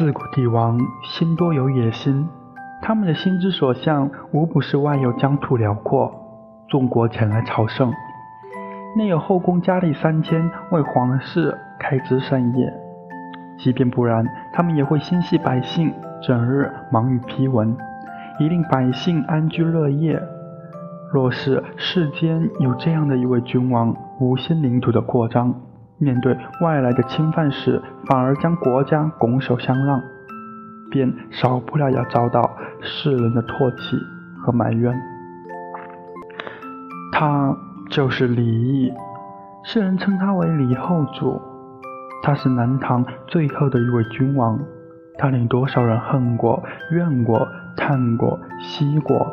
[0.00, 2.26] 自古帝王心多有野心，
[2.80, 6.10] 他们的心之所向，无不是外有疆土辽阔，
[6.70, 7.90] 众国前来朝圣；
[8.96, 12.72] 内有后宫佳丽三千，为皇室开枝散叶。
[13.58, 14.24] 即便不然，
[14.54, 17.76] 他们也会心系百姓，整日忙于批文，
[18.38, 20.18] 以令百姓安居乐业。
[21.12, 25.54] 若是世间有这样的一位君王，无心领土的扩张。
[26.00, 30.00] 面对外来的侵犯时，反而将国家拱手相让，
[30.90, 32.50] 便少不了要遭到
[32.80, 33.98] 世人的唾弃
[34.42, 34.98] 和埋怨。
[37.12, 37.54] 他
[37.90, 38.90] 就是李毅，
[39.62, 41.38] 世人称他为李后主。
[42.22, 44.58] 他是南唐最后的一位君王，
[45.18, 46.62] 他令多少人恨过、
[46.92, 49.26] 怨过、叹过、惜过，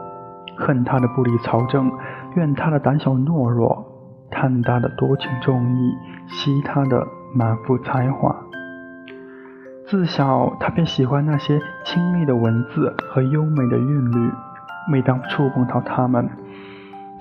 [0.57, 1.89] 恨他的不理朝政，
[2.35, 3.96] 怨他的胆小懦弱。
[4.29, 5.95] 叹他的多情重义，
[6.27, 8.35] 惜他的满腹才华。
[9.87, 14.31] 自小他便喜欢那些清丽的文字和优美的韵律，
[14.91, 16.29] 每当触碰到它们，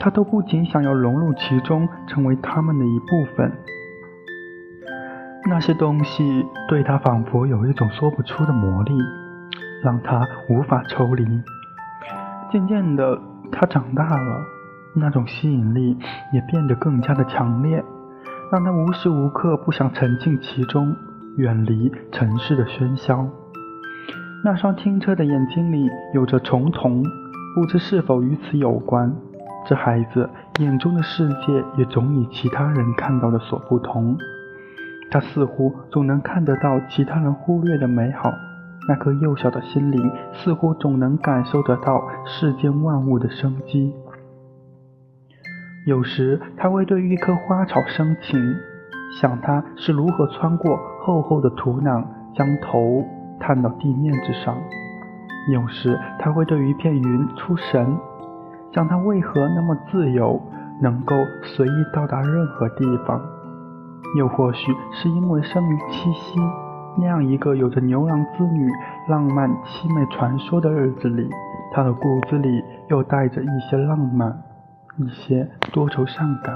[0.00, 3.52] 他都不仅想要融入其中，成为他们的一部分。
[5.48, 8.92] 那些东西对他仿佛有一种说不出的魔力，
[9.84, 11.24] 让他无法抽离。
[12.50, 13.20] 渐渐的，
[13.52, 14.55] 他长大了。
[14.96, 15.96] 那种吸引力
[16.32, 17.84] 也变得更加的强烈，
[18.50, 20.96] 让他无时无刻不想沉浸其中，
[21.36, 23.28] 远离城市的喧嚣。
[24.42, 27.02] 那双清澈的眼睛里有着重瞳，
[27.54, 29.14] 不知是否与此有关。
[29.66, 30.30] 这孩子
[30.60, 34.16] 眼中的世界也总与其他人看到的所不同。
[35.10, 38.32] 他似乎总能看得到其他人忽略的美好，
[38.88, 43.92] 那颗幼小的心灵似乎总能感受得到世间万物的生机。
[45.86, 48.56] 有时他会对一棵花草生情，
[49.20, 53.04] 想它是如何穿过厚厚的土壤，将头
[53.38, 54.52] 探到地面之上；
[55.52, 57.86] 有时他会对一片云出神，
[58.74, 60.42] 想它为何那么自由，
[60.82, 61.14] 能够
[61.44, 63.20] 随意到达任何地方；
[64.18, 66.40] 又或许是因为生于七夕
[66.98, 68.68] 那样一个有着牛郎织女
[69.08, 71.30] 浪漫凄美传说的日子里，
[71.72, 74.36] 他的骨子里又带着一些浪漫。
[74.98, 76.54] 一些多愁善感，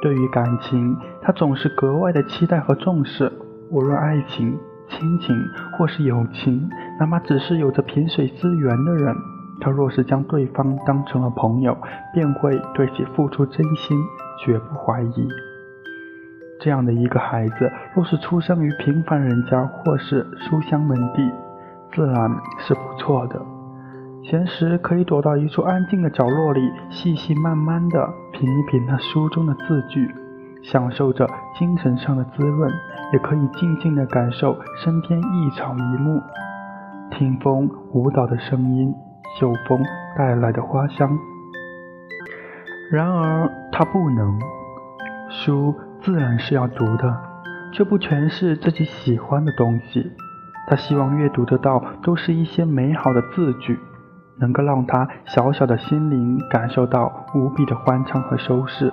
[0.00, 3.32] 对于感情，他总是格外的期待和重视。
[3.68, 4.56] 无论爱情、
[4.88, 5.36] 亲情
[5.76, 6.70] 或是友情，
[7.00, 9.12] 哪怕只是有着萍水之缘的人，
[9.60, 11.76] 他若是将对方当成了朋友，
[12.14, 13.98] 便会对其付出真心，
[14.38, 15.28] 绝不怀疑。
[16.60, 21.28] 这样的一个孩子，若是出生于平凡人家或是书香门第，
[21.92, 23.55] 自然是不错的。
[24.28, 26.60] 闲时可以躲到一处安静的角落里，
[26.90, 30.12] 细细慢慢地品一品那书中的字句，
[30.64, 32.68] 享受着精神上的滋润；
[33.12, 36.20] 也可以静静地感受身边一草一木，
[37.12, 38.92] 听风舞蹈的声音，
[39.38, 39.80] 嗅风
[40.18, 41.08] 带来的花香。
[42.90, 44.40] 然而他不能，
[45.30, 47.16] 书自然是要读的，
[47.72, 50.10] 却不全是自己喜欢的东西。
[50.66, 53.78] 他希望阅读得到都是一些美好的字句。
[54.38, 58.92] 能够让他小小的心灵感受到无比的欢畅和舒适，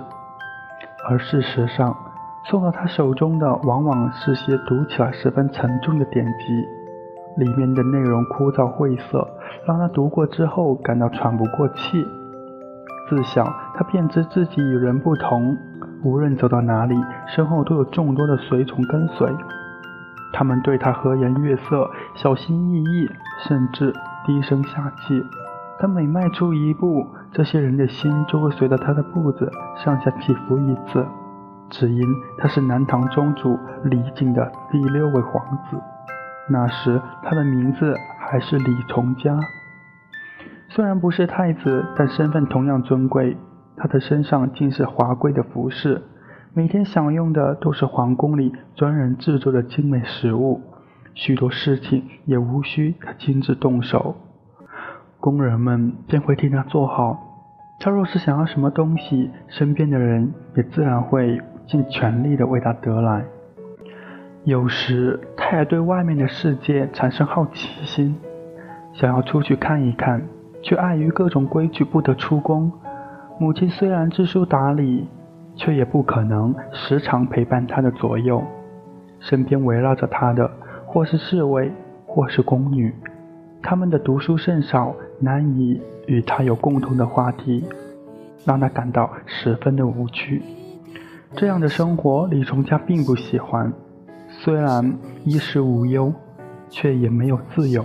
[1.09, 1.95] 而事实上，
[2.45, 9.27] 送到他手中的往往是些读起来十分沉重的典籍，里面的内容枯燥晦涩，
[9.67, 12.05] 让他读过之后感到喘不过气。
[13.09, 13.43] 自小
[13.75, 15.57] 他便知自己与人不同，
[16.03, 16.95] 无论走到哪里，
[17.27, 19.29] 身后都有众多的随从跟随，
[20.31, 23.09] 他们对他和颜悦色，小心翼翼，
[23.47, 23.93] 甚至。
[24.25, 25.23] 低声下气，
[25.79, 29.51] 他每迈出一步，这些人的心就会随着他的步子
[29.83, 31.05] 上下起伏一次，
[31.69, 32.01] 只因
[32.37, 35.77] 他是南唐宗主李靖的第六位皇子。
[36.49, 39.39] 那时他的名字还是李从嘉，
[40.69, 43.37] 虽然不是太子，但身份同样尊贵。
[43.75, 46.03] 他的身上尽是华贵的服饰，
[46.53, 50.61] 每天享用的都是皇宫里专人制作的精美食物。
[51.15, 54.15] 许多事情也无需他亲自动手，
[55.19, 57.17] 工人们便会替他做好。
[57.79, 63.23] 他若是想要什么东西，身边的人也自然会尽全力的为他得来。
[64.43, 68.15] 有时，他也对外面的世界产生好奇心，
[68.93, 70.21] 想要出去看一看，
[70.61, 72.71] 却碍于各种规矩不得出宫。
[73.39, 75.07] 母亲虽然知书达理，
[75.55, 78.43] 却也不可能时常陪伴他的左右，
[79.19, 80.49] 身边围绕着他的。
[80.93, 81.71] 或是侍卫，
[82.05, 82.93] 或是宫女，
[83.63, 87.63] 他们的读书甚少，难以与他有共同的话题，
[88.45, 90.43] 让他感到十分的无趣。
[91.35, 93.73] 这样的生活，李从嘉并不喜欢。
[94.29, 94.93] 虽然
[95.25, 96.13] 衣食无忧，
[96.69, 97.83] 却也没有自由。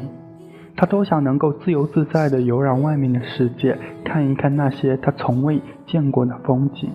[0.77, 3.75] 他多想能够自由自在地游览外面的世界，
[4.05, 6.91] 看一看那些他从未见过的风景。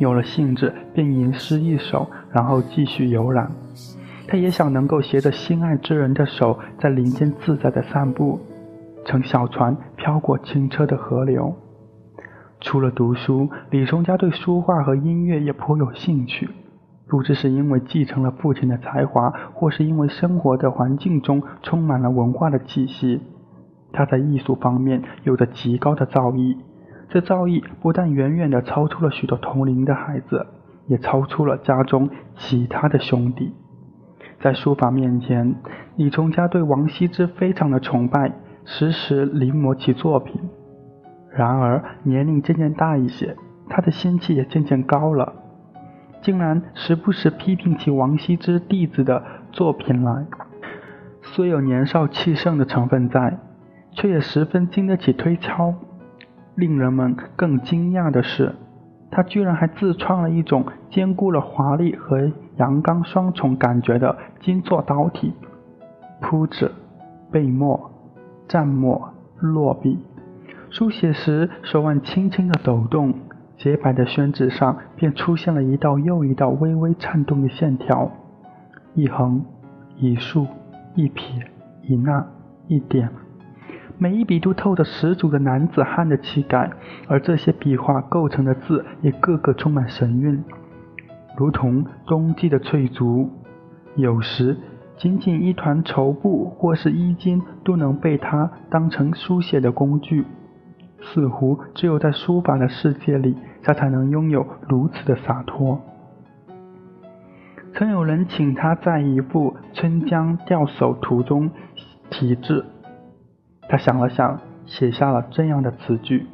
[0.00, 3.48] 有了兴致，便吟诗一首，然后继续游览。
[4.28, 8.38] 他也想能够携着心爱之人的手，在林间自在地散步，
[9.06, 11.56] 乘小船飘过清澈的河流。
[12.60, 16.50] 除了读书，李松家对书画和音乐也颇有兴趣。
[17.08, 23.22] 不知是因为继承了父亲的才华，或是因为生活的环境中充满了文化的气息，
[23.92, 26.58] 他在艺术方面有着极高的造诣。
[27.08, 30.46] 这造诣不但远远地超出了许多同龄的孩子，
[30.86, 33.54] 也超出了家中其他的兄弟。
[34.40, 35.54] 在书法面前，
[35.96, 38.32] 李崇家对王羲之非常的崇拜，
[38.64, 40.40] 时时临摹其作品。
[41.30, 43.36] 然而年龄渐渐大一些，
[43.68, 45.32] 他的心气也渐渐高了，
[46.22, 50.26] 竟然时不时批评起王羲之弟子的作品来。
[51.22, 53.38] 虽有年少气盛的成分在，
[53.90, 55.74] 却也十分经得起推敲。
[56.54, 58.54] 令人们更惊讶的是，
[59.10, 65.32] 他居然还自创了一种兼顾了华丽和阳刚双重感觉的金座刀体，
[66.20, 66.70] 铺纸、
[67.30, 67.90] 背墨、
[68.48, 69.98] 蘸墨、落笔。
[70.70, 73.14] 书写时，手腕轻轻的抖动，
[73.56, 78.10] 洁白的宣纸上便出现了一道又一道微微颤动的线条，
[78.94, 79.44] 一横、
[79.96, 80.46] 一竖、
[80.94, 81.50] 一撇、
[81.82, 82.26] 一捺、
[82.66, 83.08] 一点，
[83.96, 86.70] 每一笔都透着十足的男子汉的气概，
[87.06, 90.44] 而这些笔画构成的字也个个充满神韵，
[91.38, 93.30] 如同冬季的翠竹。
[93.94, 94.56] 有时，
[94.96, 100.24] 仅仅一团绸布或是衣襟，都能被他当成书写的工具。
[101.00, 105.80] 似乎只有在书法的世界里，他才能拥有如此的洒脱。
[107.74, 111.48] 曾有人请他在一幅《春江钓叟图》中
[112.10, 112.64] 题字，
[113.68, 116.26] 他想了想，写下了这样的词句：“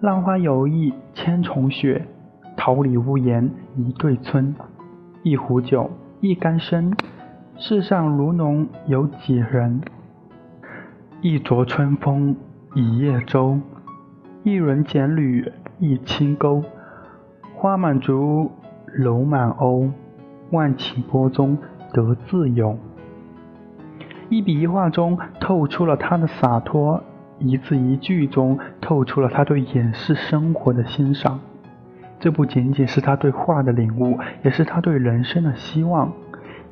[0.00, 2.06] 浪花有意千重雪，
[2.64, 4.54] 桃李无言一对春。
[5.24, 6.96] 一壶酒，一竿身，
[7.56, 9.80] 世上如侬有几人？
[11.22, 12.36] 一濯春风。”
[12.76, 13.58] 一叶舟，
[14.44, 15.50] 一轮剪缕
[15.80, 16.62] 一轻钩。
[17.56, 18.52] 花满竹，
[18.94, 19.90] 楼满鸥，
[20.52, 21.58] 万顷波中
[21.92, 22.78] 得自由。
[24.28, 27.02] 一笔一画中透出了他的洒脱，
[27.40, 31.40] 一字一句中透出了他对掩饰生活的欣赏。
[32.22, 36.12] 这不仅仅是他对画的领悟，也是他对人生的希望。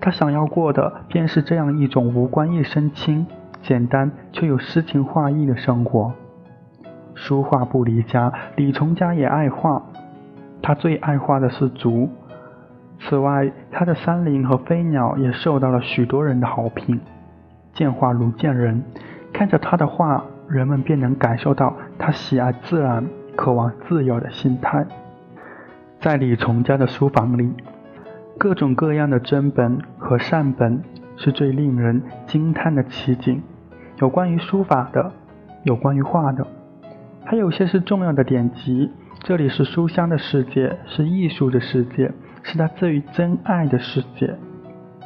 [0.00, 3.26] 他想要过的，便是这样一种无关一身轻。
[3.60, 6.12] 简单却又诗情画意的生活。
[7.16, 9.82] 书画不离家，李从家也爱画。
[10.62, 12.08] 他最爱画的是竹。
[13.00, 17.00] 此外，他的山林和飞鸟也受到了许多人的好评。
[17.72, 18.84] 见画如见人，
[19.32, 23.04] 看着他的画，人们便能感受到他喜爱自然、
[23.34, 24.86] 渴望自由的心态。
[26.00, 27.52] 在李从家的书房里，
[28.38, 30.82] 各种各样的真本和善本
[31.18, 33.42] 是最令人惊叹的奇景。
[33.98, 35.12] 有关于书法的，
[35.62, 36.46] 有关于画的，
[37.22, 38.90] 还有些是重要的典籍。
[39.18, 42.10] 这里是书香的世界，是艺术的世界，
[42.42, 44.34] 是他最真爱的世界。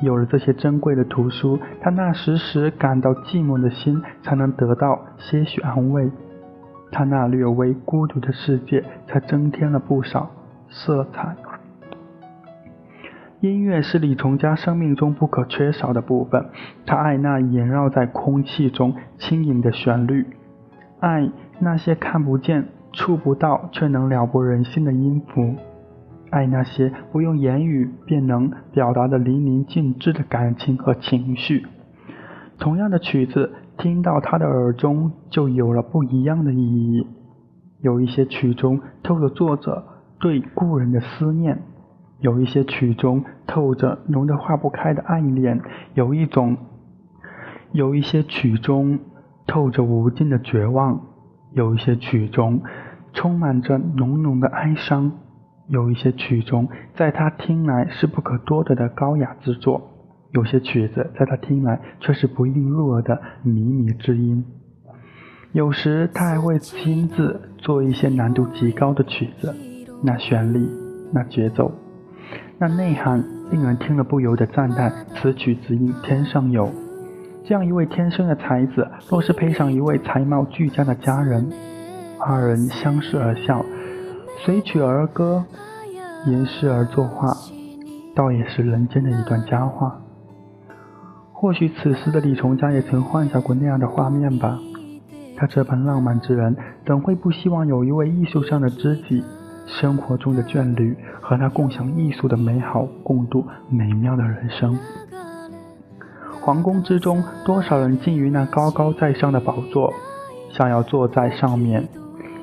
[0.01, 6.09] 有了这些珍贵的图书，他那时时感到寂寞的心才能得到些许安慰，
[6.93, 10.31] 他那略微孤独的世界才增添了不少
[10.75, 11.37] 色彩。
[13.41, 16.47] 音乐是李从家生命中不可缺少的部分。
[16.85, 20.27] 他爱那萦绕在空气中轻盈的旋律，
[20.99, 25.55] 爱那些看不见、触不到却能撩拨人心的音符，
[26.31, 31.65] 爱那些不用言语便能表达的淋漓尽致的感情和情绪。
[32.59, 37.07] 同样的曲子，听到他的耳中就有了不一样的意义。
[37.83, 39.85] 有一些曲中透着作者
[40.25, 41.61] 对故人的思念。
[42.19, 45.61] 有一些曲中透着浓得化不开的爱恋，
[45.93, 46.57] 有一种；
[47.73, 48.99] 有一些曲中
[49.47, 50.99] 透着无尽的绝望，
[51.53, 52.63] 有一些曲中
[53.13, 55.13] 充满着浓浓的哀伤，
[55.69, 59.91] 有一些曲中在他听来是不可多得的高雅之作，
[60.33, 64.43] 有些曲子在他听来却是不应入耳的靡靡之音。
[65.53, 69.55] 有时他还会亲自做一些难度极高的曲子，
[70.07, 70.69] 那旋律，
[71.13, 71.73] 那节奏。
[72.59, 76.71] 那内涵令人听了不由得赞叹：“此曲只应天上有。”
[77.43, 81.51] 这样一位天生的才子，若是配上一位才貌俱佳的佳人，
[82.21, 83.65] 二人相视而笑，
[84.45, 85.43] 随曲而歌，
[86.27, 87.35] 吟诗而作画，
[88.15, 90.01] 倒也是人间的一段佳话。
[91.33, 94.59] 或许此时的李重家也曾幻想过那样的画面吧。
[95.37, 96.57] 他这般浪漫之人，
[96.87, 99.23] 怎会不希望有一位艺术上的知己，
[99.67, 104.79] 生活中的眷侣，和他共享艺术的美好，共度美妙的人生？
[106.41, 109.93] 皇宫之中，多少人觊觎那高高在上的宝座，
[110.51, 111.89] 想要坐在上面，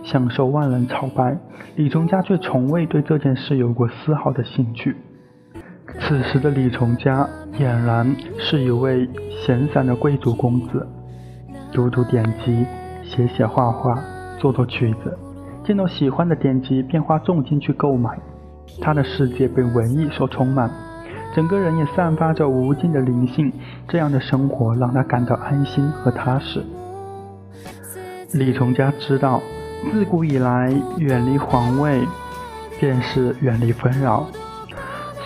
[0.03, 1.37] 享受万人朝拜。
[1.75, 4.95] 李重家却从未对这件事有过丝毫的兴趣。
[5.99, 9.07] 此时的李重家俨然是一位
[9.45, 10.87] 闲散的贵族公子，
[11.71, 12.65] 读读典籍，
[13.03, 13.99] 写写画画，
[14.39, 15.17] 做做曲子，
[15.71, 18.19] 见到喜欢的典籍便花重金去购买。
[18.81, 20.69] 他的世界被文艺所充满，
[21.33, 23.49] 整个人也散发着无尽的灵性。
[23.87, 26.61] 这样的生活让他感到安心和踏实。
[28.33, 29.41] 李重家知道，
[29.93, 32.01] 自古以来，远离皇位，
[32.77, 34.27] 便是远离纷扰。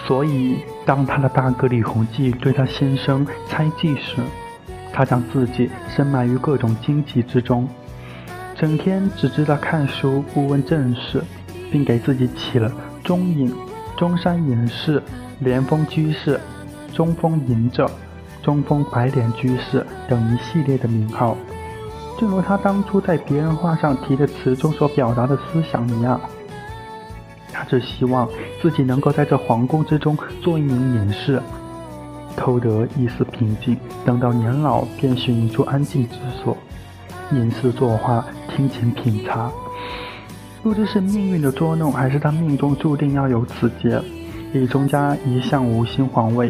[0.05, 4.21] 所以，当他的大哥李弘济对他先生猜忌时，
[4.93, 7.67] 他将自己深埋于各种荆棘之中，
[8.57, 11.21] 整天只知道看书，不问政事，
[11.69, 12.71] 并给自己起了
[13.03, 13.53] “中隐
[13.97, 15.03] ”“中山隐士
[15.39, 16.39] ”“莲峰居士
[16.93, 17.89] ”“中峰隐者
[18.41, 21.35] ”“中峰白莲居士”等一系列的名号，
[22.17, 26.19] 正如他当初在别人画上题的词中所表达的思想一样。
[27.51, 28.29] 他只希望
[28.61, 31.41] 自己能够在这皇宫之中做一名隐士，
[32.37, 36.55] 偷得一丝平静，等到年老便寻一处安静之所，
[37.31, 39.51] 隐士作画，听琴品茶。
[40.63, 44.01] 不知是命运的捉弄，还是他命中注定要有此劫。
[44.53, 46.49] 李崇家一向无心皇位，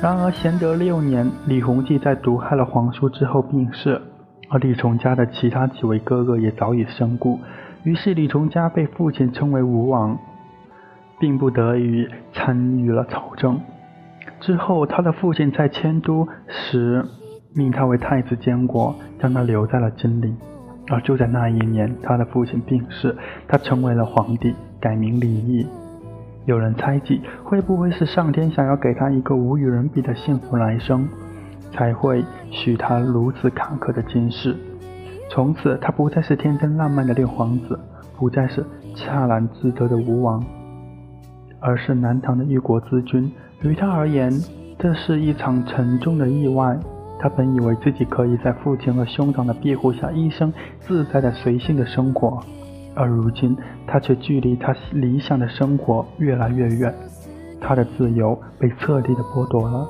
[0.00, 4.00] 然而贤德六年，李弘济在毒害了皇叔之后病逝，
[4.48, 7.40] 而李崇家的其他几位哥哥也早已身故，
[7.82, 10.16] 于是李崇家被父亲称为吴王。
[11.20, 13.60] 并不得已参与了朝政。
[14.40, 17.04] 之后，他的父亲在迁都时
[17.54, 20.36] 命他为太子监国，将他留在了金陵。
[20.88, 25.66] 而就在那一年，他的父亲病逝，他成为了皇帝，改名李毅。
[26.44, 31.08] 有人猜忌，会不会是上天想要给他一个无与伦比的幸福来生，
[31.70, 34.56] 才会许他如此坎坷的今世？
[35.30, 37.78] 从此，他不再是天真浪漫的六皇子，
[38.18, 40.44] 不再是恰然自得的吴王。
[41.60, 44.32] 而是南唐的一国之君，于他而言，
[44.80, 46.76] 这是一场沉重的意外。
[47.22, 52.42] 他本以为自己可以在父亲和兄长的庇护下，一生自在的随性的生活，
[52.96, 56.92] 而如今，他却距离他理想的生活越来越远。
[57.60, 59.88] 他的自由被彻底的剥夺了。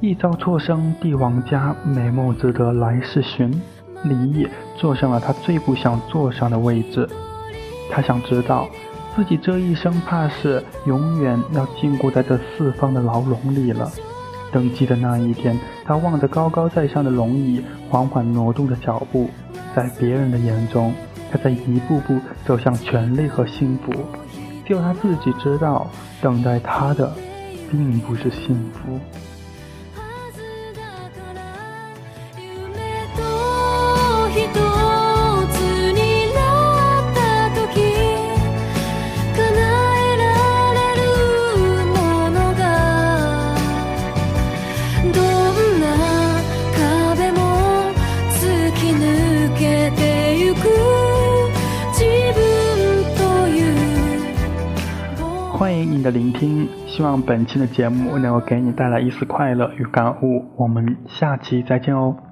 [0.00, 3.52] 一朝错生帝王家，美梦值得来世寻。
[4.04, 7.06] 李毅坐上了他最不想坐上的位置，
[7.90, 8.66] 他想知道。
[9.14, 13.86] 自己这一生怕是永远要禁锢在这四方的牢笼里了。
[14.52, 19.28] 登基的那一天，他望着高高在上的龙椅，缓缓挪动着脚步。
[19.74, 20.92] 在别人的眼中，
[21.30, 23.90] 他在一步步走向权力和幸福。
[24.66, 25.90] 只有他自己知道，
[26.20, 27.12] 等待他的
[27.70, 29.00] 并不是幸福。
[56.12, 60.44] 聆听，希望本期的节目能够给你带来一丝快乐与感悟。
[60.56, 62.31] 我们下期再见哦。